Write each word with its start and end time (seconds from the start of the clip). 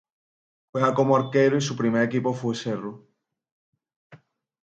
Juega 0.71 0.95
como 0.95 1.15
arquero 1.15 1.57
y 1.57 1.61
su 1.61 1.75
primer 1.75 2.01
equipo 2.01 2.33
fue 2.33 2.55
Cerro. 2.55 3.05